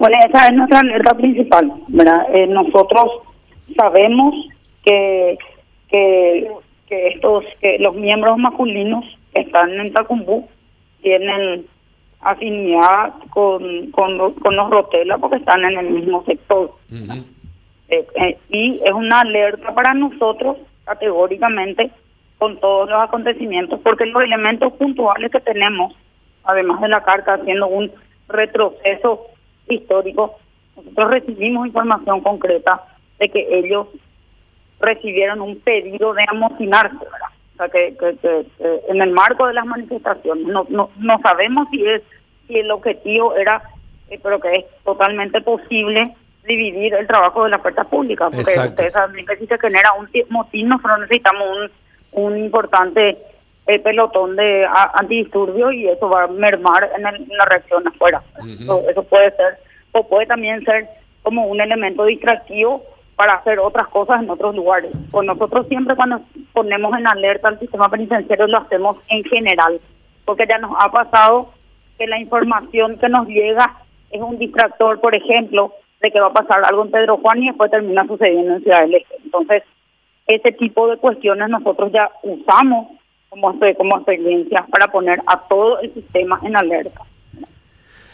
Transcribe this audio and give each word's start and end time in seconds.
Bueno, 0.00 0.16
esa 0.26 0.46
es 0.46 0.54
nuestra 0.54 0.80
alerta 0.80 1.14
principal, 1.14 1.70
¿verdad? 1.88 2.26
Eh, 2.32 2.46
nosotros 2.46 3.20
sabemos 3.76 4.34
que, 4.82 5.36
que, 5.90 6.50
que 6.88 7.08
estos, 7.08 7.44
que 7.60 7.78
los 7.80 7.94
miembros 7.94 8.38
masculinos 8.38 9.04
que 9.34 9.40
están 9.40 9.78
en 9.78 9.92
Tacumbú 9.92 10.48
tienen 11.02 11.66
afinidad 12.22 13.12
con, 13.28 13.90
con, 13.90 14.32
con 14.36 14.56
los 14.56 14.70
Rotela 14.70 15.18
porque 15.18 15.36
están 15.36 15.66
en 15.66 15.76
el 15.76 15.90
mismo 15.90 16.24
sector. 16.24 16.72
Eh, 16.90 18.06
eh, 18.14 18.38
y 18.48 18.80
es 18.82 18.92
una 18.92 19.20
alerta 19.20 19.74
para 19.74 19.92
nosotros 19.92 20.56
categóricamente 20.86 21.90
con 22.38 22.58
todos 22.58 22.88
los 22.88 23.02
acontecimientos 23.02 23.78
porque 23.80 24.06
los 24.06 24.22
elementos 24.22 24.72
puntuales 24.72 25.30
que 25.30 25.40
tenemos, 25.40 25.94
además 26.44 26.80
de 26.80 26.88
la 26.88 27.02
carta 27.02 27.34
haciendo 27.34 27.66
un 27.66 27.92
retroceso 28.28 29.26
histórico, 29.74 30.36
nosotros 30.76 31.10
recibimos 31.10 31.66
información 31.66 32.20
concreta 32.20 32.82
de 33.18 33.28
que 33.28 33.46
ellos 33.50 33.88
recibieron 34.80 35.40
un 35.40 35.60
pedido 35.60 36.14
de 36.14 36.24
amotinarse, 36.28 36.96
O 36.96 37.56
sea, 37.56 37.68
que, 37.68 37.94
que, 37.98 38.46
en 38.88 39.02
el 39.02 39.10
marco 39.10 39.46
de 39.46 39.54
las 39.54 39.66
manifestaciones, 39.66 40.46
no, 40.46 40.66
no, 40.68 40.90
no 40.96 41.18
sabemos 41.22 41.68
si 41.70 41.86
es 41.86 42.02
si 42.46 42.58
el 42.58 42.70
objetivo 42.70 43.36
era, 43.36 43.62
eh, 44.08 44.18
pero 44.22 44.40
que 44.40 44.56
es 44.56 44.64
totalmente 44.84 45.40
posible 45.40 46.14
dividir 46.44 46.94
el 46.94 47.06
trabajo 47.06 47.44
de 47.44 47.50
la 47.50 47.58
fuerza 47.58 47.84
pública, 47.84 48.24
porque 48.24 48.40
ustedes 48.40 48.92
saben 48.92 49.24
que 49.26 49.36
si 49.36 49.46
se 49.46 49.58
genera 49.58 49.90
un 49.98 50.08
motín, 50.30 50.68
nosotros 50.68 51.00
necesitamos 51.00 51.46
un, 52.12 52.24
un 52.24 52.38
importante 52.38 53.18
eh, 53.74 53.78
pelotón 53.80 54.36
de 54.36 54.66
antidisturbios 54.94 55.74
y 55.74 55.88
eso 55.88 56.08
va 56.08 56.24
a 56.24 56.28
mermar 56.28 56.90
en, 56.96 57.02
la 57.02 57.44
reacción 57.44 57.86
afuera. 57.86 58.22
eso, 58.88 59.02
puede 59.04 59.30
ser, 59.36 59.58
o 59.92 60.06
puede 60.06 60.26
también 60.26 60.64
ser 60.64 60.88
como 61.22 61.46
un 61.46 61.60
elemento 61.60 62.04
distractivo 62.04 62.82
para 63.16 63.34
hacer 63.34 63.58
otras 63.58 63.88
cosas 63.88 64.22
en 64.22 64.30
otros 64.30 64.54
lugares. 64.54 64.90
Pues 65.10 65.26
nosotros 65.26 65.66
siempre 65.68 65.94
cuando 65.94 66.20
ponemos 66.52 66.96
en 66.98 67.06
alerta 67.06 67.48
al 67.48 67.58
sistema 67.58 67.88
penitenciario 67.88 68.46
lo 68.46 68.58
hacemos 68.58 68.96
en 69.08 69.22
general, 69.24 69.80
porque 70.24 70.46
ya 70.48 70.58
nos 70.58 70.72
ha 70.78 70.90
pasado 70.90 71.50
que 71.98 72.06
la 72.06 72.18
información 72.18 72.98
que 72.98 73.08
nos 73.08 73.28
llega 73.28 73.76
es 74.10 74.20
un 74.20 74.38
distractor, 74.38 75.00
por 75.00 75.14
ejemplo, 75.14 75.74
de 76.00 76.10
que 76.10 76.20
va 76.20 76.28
a 76.28 76.32
pasar 76.32 76.64
algo 76.64 76.84
en 76.84 76.90
Pedro 76.90 77.18
Juan 77.18 77.42
y 77.42 77.48
después 77.48 77.70
termina 77.70 78.06
sucediendo 78.06 78.54
en 78.54 78.62
Ciudad 78.62 78.80
del 78.80 78.94
Este. 78.94 79.16
Entonces, 79.22 79.62
ese 80.26 80.52
tipo 80.52 80.88
de 80.88 80.96
cuestiones 80.96 81.48
nosotros 81.48 81.92
ya 81.92 82.10
usamos 82.22 82.88
como, 83.30 83.58
como 83.76 83.96
experiencia 83.96 84.66
para 84.70 84.88
poner 84.88 85.22
a 85.26 85.40
todo 85.48 85.80
el 85.80 85.94
sistema 85.94 86.38
en 86.42 86.56
alerta. 86.56 87.00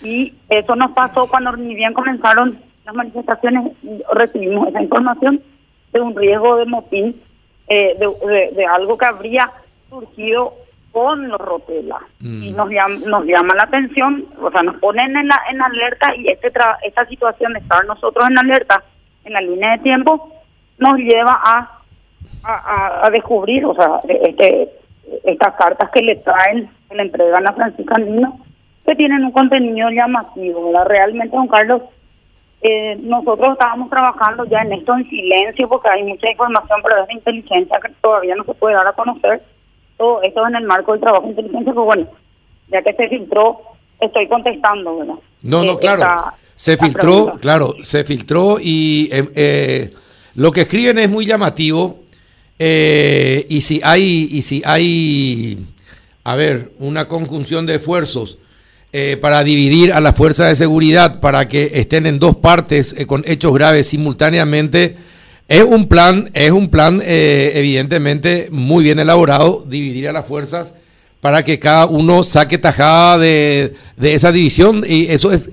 Y 0.03 0.35
eso 0.49 0.77
nos 0.77 0.93
pasó 0.93 1.27
cuando 1.27 1.53
ni 1.57 1.75
bien 1.75 1.95
comenzaron 1.95 2.59
las 2.85 2.95
manifestaciones, 2.95 3.73
recibimos 4.13 4.69
esa 4.69 4.83
información 4.83 5.43
de 5.93 6.01
un 6.01 6.15
riesgo 6.15 6.57
de 6.57 6.67
motín, 6.67 7.21
eh, 7.69 7.97
de, 7.99 8.53
de 8.55 8.67
algo 8.67 8.97
que 8.97 9.07
habría 9.07 9.51
surgido 9.89 10.55
con 10.93 11.29
los 11.29 11.41
rotelas 11.41 12.01
mm. 12.21 12.43
y 12.43 12.53
nos 12.53 12.71
llama, 12.71 12.97
nos 13.07 13.25
llama 13.25 13.55
la 13.55 13.65
atención, 13.65 14.25
o 14.41 14.51
sea, 14.51 14.63
nos 14.63 14.77
ponen 14.77 15.17
en 15.17 15.29
la 15.29 15.41
en 15.51 15.61
alerta 15.61 16.15
y 16.17 16.29
este 16.29 16.51
esta 16.85 17.07
situación 17.07 17.53
de 17.55 17.59
estar 17.59 17.85
nosotros 17.85 18.27
en 18.31 18.39
alerta 18.39 18.83
en 19.25 19.33
la 19.33 19.41
línea 19.41 19.73
de 19.73 19.79
tiempo 19.83 20.33
nos 20.79 20.97
lleva 20.99 21.39
a 21.45 21.77
a, 22.45 23.11
descubrir, 23.11 23.65
o 23.65 23.75
sea, 23.75 24.01
este 24.09 24.71
estas 25.27 25.55
cartas 25.57 25.91
que 25.91 26.03
le 26.03 26.17
traen, 26.17 26.71
que 26.89 26.97
le 26.97 27.03
entregan 27.03 27.49
a 27.49 27.53
Francisca 27.53 27.95
Andino, 27.97 28.39
que 28.87 28.95
tienen 28.95 29.25
un 29.25 29.33
contenido 29.33 29.91
llamativo, 29.91 30.67
¿verdad? 30.67 30.87
Realmente, 30.87 31.37
don 31.37 31.49
Carlos, 31.49 31.83
eh, 32.63 32.97
nosotros 33.03 33.53
estábamos 33.53 33.91
trabajando 33.91 34.45
ya 34.47 34.63
en 34.63 34.73
esto 34.73 34.97
en 34.97 35.09
silencio 35.09 35.69
porque 35.69 35.89
hay 35.89 36.05
mucha 36.05 36.31
información, 36.31 36.81
pero 36.83 37.03
es 37.03 37.09
de 37.09 37.15
inteligencia 37.15 37.81
que 37.81 37.93
todavía 38.01 38.35
no 38.35 38.45
se 38.45 38.55
puede 38.55 38.77
dar 38.77 38.87
a 38.87 38.93
conocer 38.93 39.43
todo 39.97 40.23
esto 40.23 40.47
en 40.47 40.57
el 40.57 40.65
marco 40.65 40.93
del 40.93 41.01
trabajo 41.01 41.25
de 41.25 41.31
inteligencia, 41.31 41.73
pues 41.73 41.85
bueno, 41.85 42.07
ya 42.69 42.83
que 42.83 42.93
se 42.95 43.09
filtró, 43.09 43.61
estoy 44.01 44.29
contestando, 44.29 44.99
¿verdad? 44.99 45.15
No, 45.43 45.65
no, 45.65 45.73
eh, 45.73 45.79
claro. 45.81 46.33
se 46.55 46.77
filtró, 46.77 47.39
claro, 47.41 47.75
se 47.83 48.05
filtró 48.05 48.59
y 48.61 49.09
eh, 49.13 49.29
eh, 49.35 49.95
lo 50.35 50.53
que 50.53 50.63
escriben 50.63 50.99
es 50.99 51.11
muy 51.11 51.27
llamativo. 51.27 52.06
Y 52.59 53.61
si 53.61 53.81
hay, 53.85 54.29
y 54.31 54.43
si 54.43 54.63
hay, 54.65 55.59
a 56.25 56.37
ver, 56.37 56.73
una 56.79 57.09
conjunción 57.09 57.67
de 57.67 57.77
esfuerzos 57.77 58.39
para 59.21 59.45
dividir 59.45 59.93
a 59.93 60.01
la 60.01 60.15
fuerza 60.15 60.47
de 60.47 60.55
seguridad 60.55 61.21
para 61.21 61.49
que 61.49 61.71
estén 61.75 62.07
en 62.07 62.19
dos 62.19 62.37
partes 62.37 62.97
con 63.07 63.25
hechos 63.27 63.53
graves 63.53 63.89
simultáneamente 63.89 64.97
es 65.49 65.63
un 65.63 65.87
plan, 65.87 66.29
es 66.35 66.51
un 66.51 66.71
plan 66.71 67.01
eh, 67.05 67.53
evidentemente 67.55 68.49
muy 68.51 68.83
bien 68.83 68.99
elaborado, 68.99 69.65
dividir 69.69 70.09
a 70.09 70.13
las 70.13 70.27
fuerzas 70.27 70.75
para 71.21 71.45
que 71.45 71.61
cada 71.61 71.87
uno 71.87 72.25
saque 72.25 72.59
tajada 72.59 73.19
de, 73.19 73.73
esa 74.03 74.33
división 74.33 74.85
y 74.87 75.07
eso 75.07 75.33
es 75.33 75.49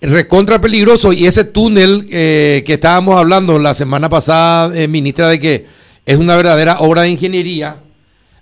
recontra 0.00 0.60
peligroso 0.60 1.12
y 1.12 1.26
ese 1.26 1.44
túnel 1.44 2.06
eh, 2.10 2.62
que 2.64 2.74
estábamos 2.74 3.18
hablando 3.18 3.58
la 3.58 3.74
semana 3.74 4.08
pasada, 4.08 4.74
eh, 4.74 4.88
ministra, 4.88 5.28
de 5.28 5.40
que 5.40 5.66
es 6.06 6.16
una 6.16 6.36
verdadera 6.36 6.78
obra 6.78 7.02
de 7.02 7.10
ingeniería 7.10 7.76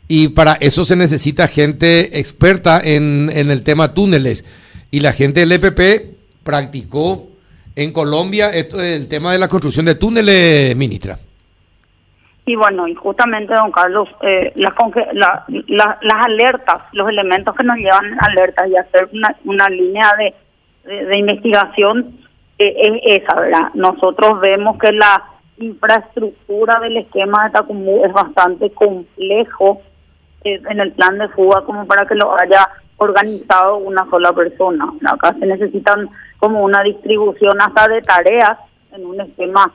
y 0.06 0.28
para 0.28 0.54
eso 0.54 0.84
se 0.84 0.96
necesita 0.96 1.48
gente 1.48 2.18
experta 2.18 2.80
en, 2.82 3.30
en 3.32 3.50
el 3.50 3.62
tema 3.62 3.94
túneles 3.94 4.44
y 4.90 5.00
la 5.00 5.12
gente 5.12 5.40
del 5.40 5.52
EPP 5.52 6.44
practicó 6.44 7.26
en 7.74 7.92
Colombia 7.92 8.50
esto 8.50 8.80
es 8.80 9.00
el 9.00 9.08
tema 9.08 9.32
de 9.32 9.38
la 9.38 9.48
construcción 9.48 9.86
de 9.86 9.96
túneles, 9.96 10.76
ministra. 10.76 11.18
Y 12.46 12.56
bueno, 12.56 12.86
y 12.86 12.94
justamente, 12.94 13.54
don 13.54 13.72
Carlos, 13.72 14.06
eh, 14.20 14.52
las, 14.54 14.74
las 15.48 16.26
alertas, 16.26 16.82
los 16.92 17.08
elementos 17.08 17.54
que 17.56 17.64
nos 17.64 17.76
llevan 17.76 18.18
alertas 18.20 18.68
y 18.68 18.76
hacer 18.76 19.08
una, 19.12 19.34
una 19.44 19.68
línea 19.70 20.12
de, 20.18 21.04
de, 21.06 21.16
investigación 21.16 22.18
eh, 22.58 23.00
es 23.02 23.22
esa, 23.22 23.40
¿verdad? 23.40 23.70
Nosotros 23.72 24.40
vemos 24.40 24.78
que 24.78 24.92
la 24.92 25.24
infraestructura 25.58 26.80
del 26.80 26.96
esquema 26.98 27.44
de 27.44 27.50
Tacumú 27.50 28.04
es 28.04 28.12
bastante 28.12 28.70
complejo 28.70 29.80
eh, 30.44 30.60
en 30.68 30.80
el 30.80 30.92
plan 30.92 31.18
de 31.18 31.28
fuga 31.28 31.62
como 31.62 31.86
para 31.86 32.06
que 32.06 32.14
lo 32.14 32.34
haya 32.40 32.68
organizado 32.96 33.76
una 33.78 34.08
sola 34.10 34.32
persona. 34.32 34.92
Acá 35.06 35.34
se 35.38 35.46
necesitan 35.46 36.08
como 36.38 36.62
una 36.62 36.82
distribución 36.82 37.60
hasta 37.60 37.88
de 37.88 38.02
tareas 38.02 38.58
en 38.92 39.06
un 39.06 39.20
esquema 39.20 39.72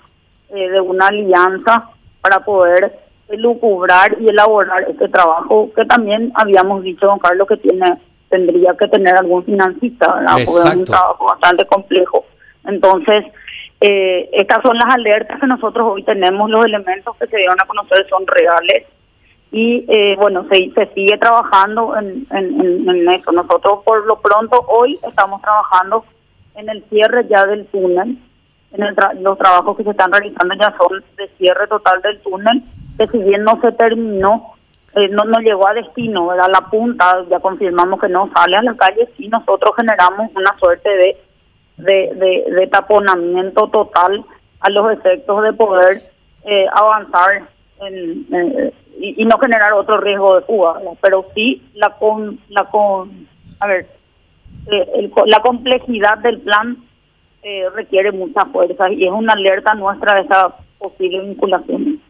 eh, 0.50 0.70
de 0.70 0.82
una 0.82 1.08
alianza 1.08 1.90
para 2.22 2.40
poder 2.40 3.00
lucubrar 3.30 4.18
y 4.20 4.28
elaborar 4.28 4.84
este 4.90 5.08
trabajo 5.10 5.70
que 5.76 5.86
también 5.86 6.32
habíamos 6.36 6.84
dicho, 6.84 7.06
don 7.06 7.20
Carlos, 7.20 7.48
que 7.48 7.58
tiene 7.58 8.00
tendría 8.30 8.76
que 8.76 8.88
tener 8.88 9.16
algún 9.16 9.44
financista, 9.44 10.14
¿verdad? 10.14 10.34
porque 10.46 10.70
es 10.70 10.76
un 10.76 10.86
trabajo 10.86 11.26
bastante 11.26 11.66
complejo. 11.66 12.26
Entonces, 12.66 13.26
eh, 13.82 14.30
estas 14.34 14.62
son 14.62 14.78
las 14.78 14.94
alertas 14.94 15.40
que 15.40 15.48
nosotros 15.48 15.88
hoy 15.90 16.04
tenemos, 16.04 16.50
los 16.50 16.66
elementos 16.66 17.16
que 17.18 17.28
se 17.28 17.38
dieron 17.38 17.56
a 17.62 17.66
conocer 17.66 18.06
son 18.10 18.26
reales 18.28 18.86
y 19.52 19.86
eh, 19.88 20.16
bueno, 20.18 20.46
se, 20.52 20.70
se 20.72 20.94
sigue 20.94 21.18
trabajando 21.18 21.96
en, 21.98 22.28
en, 22.32 23.10
eso. 23.10 23.32
Nosotros 23.32 23.80
por 23.84 24.06
lo 24.06 24.20
pronto 24.20 24.64
hoy 24.68 25.00
estamos 25.08 25.42
trabajando 25.42 26.06
en 26.56 26.70
el 26.70 26.84
cierre 26.90 27.28
ya 27.28 27.46
del 27.46 27.66
túnel. 27.68 28.18
En 28.72 28.84
el 28.84 28.96
los 29.24 29.38
trabajos 29.40 29.76
que 29.78 29.84
se 29.84 29.90
están 29.92 30.12
realizando 30.12 30.54
ya 30.56 30.76
son 30.78 31.04
de 31.18 31.28
cierre 31.38 31.68
total 31.68 32.02
del 32.04 32.20
túnel, 32.20 32.62
que 33.00 33.08
si 33.08 33.18
bien 33.18 33.44
no 33.44 33.60
se 33.62 33.72
terminó, 33.72 34.54
eh, 34.96 35.08
no, 35.10 35.24
no 35.24 35.40
llegó 35.40 35.68
a 35.68 35.74
destino, 35.74 36.32
era 36.32 36.48
la 36.48 36.70
punta, 36.70 37.26
ya 37.30 37.40
confirmamos 37.40 38.00
que 38.00 38.10
no 38.10 38.30
sale 38.36 38.58
a 38.58 38.62
la 38.62 38.76
calle, 38.76 39.10
sí 39.18 39.28
nosotros 39.28 39.76
generamos 39.76 40.30
una 40.36 40.56
suerte 40.60 40.90
de, 40.90 41.18
de, 41.80 42.46
de, 42.56 42.68
taponamiento 42.68 43.68
total 43.70 44.26
a 44.60 44.70
los 44.70 44.92
efectos 44.92 45.44
de 45.44 45.54
poder 45.54 46.02
eh, 46.46 46.66
avanzar 46.74 47.48
en, 47.82 48.74
y, 49.00 49.26
no 49.26 49.38
generar 49.38 49.74
otro 49.74 50.00
riesgo 50.00 50.36
de 50.36 50.46
fuga, 50.46 50.80
pero 51.02 51.26
sí 51.34 51.62
la 51.74 51.90
con 51.98 52.40
la 52.50 52.66
con 52.66 53.28
a 53.60 53.68
ver 53.68 53.88
eh, 54.72 55.10
la 55.26 55.40
complejidad 55.42 56.18
del 56.20 56.40
plan 56.40 56.78
eh, 57.44 57.64
requiere 57.74 58.12
mucha 58.12 58.46
fuerza 58.52 58.92
y 58.92 59.06
es 59.06 59.12
una 59.12 59.34
alerta 59.34 59.74
nuestra 59.74 60.16
de 60.16 60.22
esa 60.22 60.56
posible 60.78 61.22
vinculación. 61.22 62.02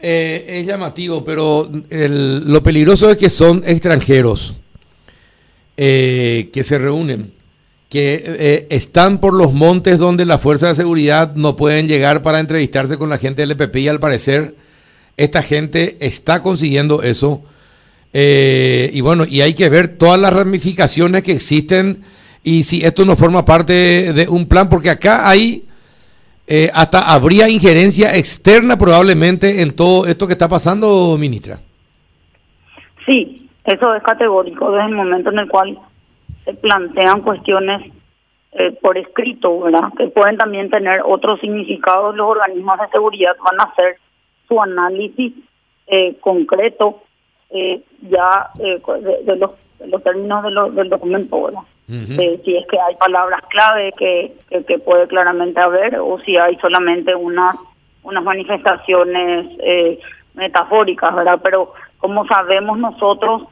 Eh, 0.00 0.44
es 0.48 0.66
llamativo, 0.66 1.24
pero 1.24 1.68
lo 1.70 2.62
peligroso 2.62 3.10
es 3.10 3.16
que 3.16 3.28
son 3.28 3.62
extranjeros 3.64 4.56
que 5.76 6.62
se 6.62 6.78
reúnen, 6.78 7.32
que 7.90 8.66
están 8.70 9.18
por 9.18 9.34
los 9.34 9.52
montes 9.52 9.98
donde 9.98 10.24
las 10.24 10.40
fuerzas 10.40 10.70
de 10.70 10.82
seguridad 10.82 11.34
no 11.34 11.56
pueden 11.56 11.88
llegar 11.88 12.22
para 12.22 12.38
entrevistarse 12.38 12.96
con 12.96 13.10
la 13.10 13.18
gente 13.18 13.42
del 13.42 13.50
EPP 13.50 13.76
y 13.76 13.88
al 13.88 14.00
parecer 14.00 14.54
esta 15.16 15.42
gente 15.42 15.98
está 16.00 16.42
consiguiendo 16.42 17.02
eso. 17.02 17.42
Eh, 18.12 18.90
y 18.92 19.00
bueno, 19.02 19.24
y 19.28 19.42
hay 19.42 19.54
que 19.54 19.68
ver 19.68 19.98
todas 19.98 20.18
las 20.18 20.32
ramificaciones 20.32 21.22
que 21.22 21.32
existen 21.32 22.02
y 22.42 22.62
si 22.62 22.84
esto 22.84 23.04
no 23.04 23.16
forma 23.16 23.44
parte 23.44 24.12
de 24.14 24.28
un 24.28 24.46
plan, 24.46 24.68
porque 24.68 24.88
acá 24.88 25.28
hay, 25.28 25.64
eh, 26.46 26.70
hasta 26.72 27.12
habría 27.12 27.50
injerencia 27.50 28.16
externa 28.16 28.78
probablemente 28.78 29.60
en 29.60 29.76
todo 29.76 30.06
esto 30.06 30.26
que 30.26 30.32
está 30.32 30.48
pasando, 30.48 31.16
ministra. 31.18 31.60
Sí, 33.04 33.46
eso 33.64 33.94
es 33.94 34.02
categórico 34.02 34.70
desde 34.72 34.86
el 34.86 34.94
momento 34.94 35.30
en 35.30 35.38
el 35.40 35.48
cual 35.48 35.78
se 36.44 36.54
plantean 36.54 37.22
cuestiones 37.22 37.92
eh, 38.52 38.72
por 38.82 38.98
escrito, 38.98 39.60
¿verdad? 39.60 39.92
Que 39.96 40.08
pueden 40.08 40.36
también 40.36 40.70
tener 40.70 41.02
otros 41.04 41.38
significados. 41.40 42.16
Los 42.16 42.26
organismos 42.26 42.80
de 42.80 42.88
seguridad 42.88 43.36
van 43.44 43.60
a 43.60 43.70
hacer 43.70 43.98
su 44.48 44.60
análisis 44.60 45.32
eh, 45.86 46.16
concreto 46.20 47.02
eh, 47.50 47.80
ya 48.02 48.50
de, 48.56 49.36
los, 49.36 49.52
los, 49.86 50.02
términos 50.02 50.74
del 50.74 50.88
documento, 50.88 51.44
¿verdad? 51.44 51.62
si 52.44 52.56
es 52.56 52.66
que 52.68 52.78
hay 52.78 52.94
palabras 52.94 53.42
clave 53.48 53.92
que, 53.98 54.32
que, 54.64 54.78
puede 54.78 55.08
claramente 55.08 55.58
haber 55.58 55.98
o 55.98 56.20
si 56.20 56.36
hay 56.36 56.56
solamente 56.58 57.12
unas 57.16 57.56
unas 58.04 58.22
manifestaciones 58.22 59.46
metafóricas, 60.34 61.12
¿verdad? 61.16 61.40
Pero 61.42 61.74
como 61.98 62.24
sabemos 62.26 62.78
nosotros 62.78 63.42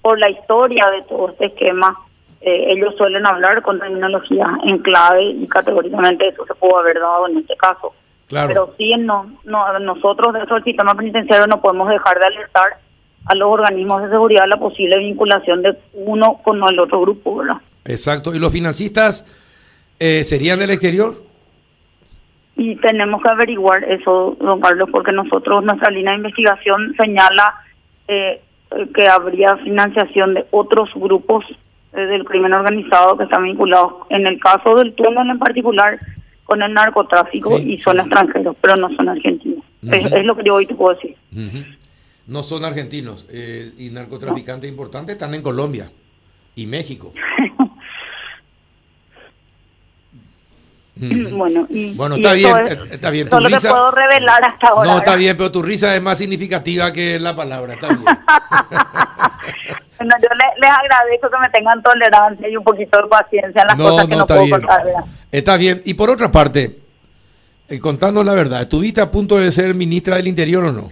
por 0.00 0.18
la 0.18 0.30
historia 0.30 0.86
de 0.90 1.02
todo 1.02 1.28
este 1.30 1.46
esquema, 1.46 1.98
eh, 2.46 2.72
ellos 2.72 2.94
suelen 2.98 3.26
hablar 3.26 3.62
con 3.62 3.78
terminología 3.78 4.46
en 4.64 4.78
clave 4.80 5.30
y 5.30 5.46
categóricamente 5.46 6.28
eso 6.28 6.44
se 6.44 6.54
pudo 6.54 6.78
haber 6.78 7.00
dado 7.00 7.26
en 7.28 7.38
este 7.38 7.56
caso. 7.56 7.94
Pero 8.28 8.74
sí, 8.76 8.92
no, 8.98 9.30
no, 9.44 9.78
nosotros 9.78 10.34
dentro 10.34 10.56
del 10.56 10.64
sistema 10.64 10.94
penitenciario 10.94 11.46
no 11.46 11.62
podemos 11.62 11.88
dejar 11.88 12.18
de 12.18 12.26
alertar 12.26 12.78
a 13.24 13.34
los 13.34 13.48
organismos 13.48 14.02
de 14.02 14.10
seguridad 14.10 14.44
la 14.46 14.58
posible 14.58 14.98
vinculación 14.98 15.62
de 15.62 15.74
uno 15.94 16.40
con 16.42 16.62
el 16.62 16.78
otro 16.78 17.00
grupo, 17.00 17.36
¿verdad? 17.36 17.56
Exacto. 17.86 18.34
¿Y 18.34 18.38
los 18.38 18.52
financistas 18.52 19.24
eh, 19.98 20.22
serían 20.24 20.58
del 20.58 20.70
exterior? 20.70 21.14
Y 22.56 22.76
tenemos 22.76 23.22
que 23.22 23.28
averiguar 23.30 23.84
eso, 23.84 24.36
don 24.38 24.60
Carlos, 24.60 24.90
porque 24.92 25.12
nosotros, 25.12 25.64
nuestra 25.64 25.90
línea 25.90 26.12
de 26.12 26.18
investigación 26.18 26.94
señala 26.98 27.54
eh, 28.06 28.42
que 28.94 29.08
habría 29.08 29.56
financiación 29.56 30.34
de 30.34 30.44
otros 30.50 30.90
grupos 30.94 31.46
del 31.94 32.24
crimen 32.24 32.52
organizado 32.52 33.16
que 33.16 33.24
están 33.24 33.44
vinculados, 33.44 33.94
en 34.10 34.26
el 34.26 34.38
caso 34.40 34.74
del 34.76 34.94
túnel 34.94 35.30
en 35.30 35.38
particular, 35.38 35.98
con 36.44 36.62
el 36.62 36.72
narcotráfico 36.72 37.58
y 37.58 37.80
son 37.80 38.00
extranjeros, 38.00 38.56
pero 38.60 38.76
no 38.76 38.94
son 38.94 39.08
argentinos. 39.08 39.64
es, 39.82 40.24
lo 40.24 40.36
que 40.36 40.42
yo 40.44 40.54
hoy 40.54 40.66
te 40.66 40.74
puedo 40.74 40.94
decir. 40.94 41.16
No 42.26 42.42
son 42.42 42.64
argentinos 42.64 43.26
eh, 43.30 43.72
y 43.78 43.90
narcotraficantes 43.90 44.68
importantes 44.68 45.14
están 45.14 45.34
en 45.34 45.42
Colombia 45.42 45.90
y 46.54 46.66
México. 46.66 47.12
Bueno, 50.96 51.66
y, 51.70 51.92
bueno 51.94 52.14
está, 52.14 52.34
bien, 52.34 52.54
está 52.88 53.10
bien, 53.10 53.28
Solo 53.28 53.48
risa, 53.48 53.68
puedo 53.68 53.90
revelar 53.90 54.44
hasta 54.44 54.68
ahora. 54.68 54.92
No, 54.92 54.98
está 54.98 55.16
bien, 55.16 55.36
pero 55.36 55.50
tu 55.50 55.60
risa 55.60 55.94
es 55.96 56.00
más 56.00 56.18
significativa 56.18 56.92
que 56.92 57.18
la 57.18 57.34
palabra, 57.34 57.74
está 57.74 57.88
bien. 57.88 58.04
bueno, 60.04 60.16
yo 60.22 60.28
les, 60.60 60.70
agradezco 60.70 61.30
que 61.30 61.38
me 61.38 61.48
tengan 61.48 61.82
tolerancia 61.82 62.48
y 62.48 62.56
un 62.56 62.64
poquito 62.64 63.00
de 63.02 63.08
paciencia 63.08 63.62
en 63.62 63.68
las 63.68 63.76
cosas 63.76 64.06
que 64.06 64.16
no 64.16 64.26
puedo 64.26 64.44
bien. 64.44 64.60
contar. 64.60 64.82
Está 65.30 65.56
bien, 65.56 65.82
y 65.84 65.94
por 65.94 66.10
otra 66.10 66.30
parte, 66.30 66.78
eh, 67.68 67.78
contándonos 67.78 68.26
la 68.26 68.34
verdad, 68.34 68.60
¿estuviste 68.60 69.00
a 69.00 69.10
punto 69.10 69.38
de 69.38 69.50
ser 69.50 69.74
ministra 69.74 70.16
del 70.16 70.28
Interior 70.28 70.64
o 70.64 70.72
no? 70.72 70.88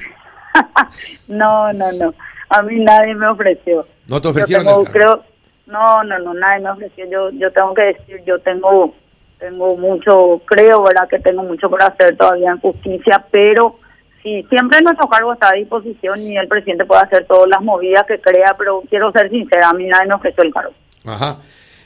no, 1.29 1.73
no, 1.73 1.93
no. 1.93 2.14
A 2.49 2.62
mí 2.62 2.81
nadie 2.81 3.14
me 3.14 3.29
ofreció. 3.29 3.87
¿No 4.06 4.20
te 4.20 4.29
ofrecieron? 4.29 4.85
creo, 4.87 5.23
no, 5.67 6.03
no, 6.05 6.19
no, 6.19 6.35
nadie 6.35 6.62
me 6.62 6.70
ofreció. 6.70 7.06
Yo, 7.11 7.31
yo 7.31 7.53
tengo 7.53 7.75
que 7.75 7.82
decir, 7.82 8.23
yo 8.26 8.38
tengo 8.41 8.94
tengo 9.38 9.76
mucho, 9.76 10.41
creo, 10.44 10.85
¿verdad? 10.85 11.09
Que 11.09 11.19
tengo 11.19 11.43
mucho 11.43 11.69
por 11.69 11.82
hacer 11.82 12.17
todavía 12.17 12.53
en 12.53 12.61
justicia, 12.61 13.25
pero 13.32 13.76
sí, 14.22 14.44
siempre 14.48 14.80
nuestro 14.82 15.08
cargo 15.08 15.32
está 15.32 15.50
a 15.50 15.56
disposición 15.56 16.20
y 16.22 16.36
el 16.36 16.48
presidente 16.48 16.84
puede 16.84 17.02
hacer 17.02 17.26
todas 17.26 17.48
las 17.48 17.62
movidas 17.62 18.04
que 18.06 18.20
crea, 18.20 18.54
pero 18.58 18.82
quiero 18.88 19.12
ser 19.12 19.30
sincera, 19.30 19.70
a 19.70 19.74
mí 19.74 19.86
nadie 19.86 20.08
me 20.08 20.14
ofreció 20.14 20.42
el 20.42 20.52
cargo. 20.52 20.72
Ajá. 21.04 21.38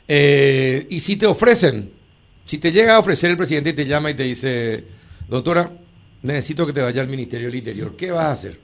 Eh, 0.09 0.87
y 0.91 1.01
si 1.01 1.17
te 1.17 1.27
ofrecen, 1.27 1.91
si 2.45 2.59
te 2.59 2.71
llega 2.71 2.97
a 2.97 3.01
ofrecer 3.01 3.31
el 3.31 3.37
presidente 3.37 3.71
y 3.71 3.75
te 3.75 3.87
llama 3.87 4.11
y 4.11 4.15
te 4.15 4.23
dice, 4.23 4.85
doctora, 5.29 5.71
necesito 6.23 6.67
que 6.67 6.73
te 6.73 6.83
vaya 6.83 7.03
al 7.03 7.09
Ministerio 7.09 7.47
del 7.47 7.57
Interior, 7.57 7.97
¿qué 7.97 8.11
vas 8.11 8.25
a 8.27 8.33
hacer? 8.33 8.59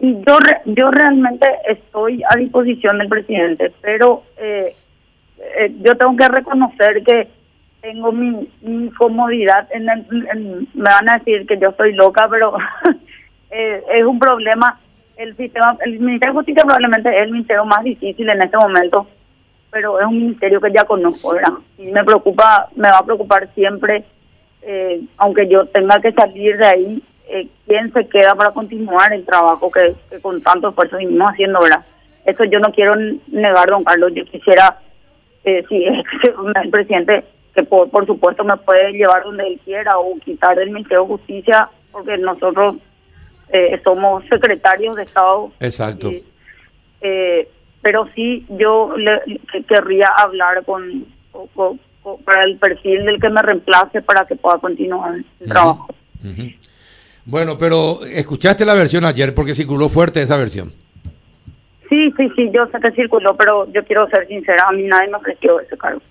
Yo, 0.00 0.38
yo 0.66 0.90
realmente 0.92 1.46
estoy 1.68 2.22
a 2.28 2.36
disposición 2.36 2.98
del 2.98 3.08
presidente, 3.08 3.72
pero 3.80 4.22
eh, 4.36 4.76
eh, 5.38 5.72
yo 5.80 5.96
tengo 5.96 6.16
que 6.16 6.28
reconocer 6.28 7.02
que 7.02 7.28
tengo 7.80 8.12
mi, 8.12 8.48
comodidad 8.96 9.68
en, 9.70 9.86
me 10.74 10.82
van 10.82 11.08
a 11.08 11.18
decir 11.18 11.46
que 11.46 11.58
yo 11.58 11.70
estoy 11.70 11.92
loca 11.94 12.28
pero 12.30 12.56
eh, 13.50 13.82
es 13.94 14.04
un 14.04 14.18
problema. 14.18 14.80
El 15.16 15.36
sistema 15.36 15.76
el 15.84 15.98
ministerio 15.98 16.32
de 16.32 16.38
justicia 16.38 16.62
probablemente 16.62 17.14
es 17.14 17.22
el 17.22 17.32
ministerio 17.32 17.64
más 17.64 17.82
difícil 17.82 18.28
en 18.28 18.42
este 18.42 18.56
momento 18.56 19.06
pero 19.70 20.00
es 20.00 20.06
un 20.06 20.16
ministerio 20.16 20.60
que 20.60 20.72
ya 20.72 20.84
conozco 20.84 21.34
¿verdad? 21.34 21.54
y 21.76 21.86
me 21.86 22.04
preocupa 22.04 22.68
me 22.76 22.88
va 22.88 22.98
a 22.98 23.04
preocupar 23.04 23.48
siempre 23.54 24.04
eh, 24.62 25.00
aunque 25.18 25.48
yo 25.48 25.66
tenga 25.66 26.00
que 26.00 26.12
salir 26.12 26.56
de 26.56 26.66
ahí 26.66 27.02
eh, 27.28 27.48
quién 27.66 27.92
se 27.92 28.08
queda 28.08 28.34
para 28.36 28.52
continuar 28.52 29.12
el 29.12 29.26
trabajo 29.26 29.70
que, 29.70 29.94
con 30.20 30.40
tanto 30.40 30.68
esfuerzo 30.68 30.96
venimos 30.96 31.32
haciendo 31.32 31.60
verdad 31.60 31.84
eso 32.28 32.44
yo 32.44 32.58
no 32.58 32.70
quiero 32.72 32.92
negar 33.28 33.70
don 33.70 33.84
Carlos. 33.84 34.12
Yo 34.14 34.24
quisiera 34.26 34.78
eh, 35.44 35.64
si 35.68 35.84
el 35.84 36.70
presidente 36.70 37.24
que 37.58 37.64
por, 37.64 37.90
por 37.90 38.06
supuesto 38.06 38.44
me 38.44 38.56
puede 38.58 38.92
llevar 38.92 39.24
donde 39.24 39.46
él 39.46 39.60
quiera 39.64 39.98
o 39.98 40.16
quitar 40.24 40.56
del 40.56 40.70
Ministerio 40.70 41.02
de 41.02 41.08
Justicia, 41.08 41.68
porque 41.90 42.16
nosotros 42.16 42.76
eh, 43.48 43.80
somos 43.82 44.24
secretarios 44.30 44.94
de 44.94 45.02
Estado. 45.02 45.50
Exacto. 45.58 46.10
eh, 47.00 47.48
pero 47.82 48.08
sí 48.14 48.46
yo 48.50 48.94
le, 48.96 49.40
querría 49.66 50.06
hablar 50.18 50.64
con, 50.64 51.06
para 52.24 52.44
el 52.44 52.58
perfil 52.58 53.04
del 53.04 53.20
que 53.20 53.28
me 53.28 53.42
reemplace 53.42 54.02
para 54.02 54.24
que 54.24 54.36
pueda 54.36 54.58
continuar 54.58 55.16
el 55.40 55.48
trabajo. 55.48 55.88
Bueno, 57.24 57.58
pero 57.58 58.04
escuchaste 58.04 58.64
la 58.64 58.74
versión 58.74 59.04
ayer 59.04 59.34
porque 59.34 59.54
circuló 59.54 59.88
fuerte 59.88 60.22
esa 60.22 60.36
versión. 60.36 60.72
Sí, 61.88 62.12
sí, 62.16 62.28
sí, 62.36 62.50
yo 62.52 62.66
sé 62.66 62.78
que 62.80 62.92
circuló, 62.92 63.36
pero 63.36 63.70
yo 63.72 63.82
quiero 63.84 64.08
ser 64.10 64.28
sincera, 64.28 64.66
a 64.68 64.72
mí 64.72 64.82
nadie 64.84 65.08
me 65.08 65.16
ofreció 65.16 65.58
ese 65.60 65.76
cargo. 65.76 66.02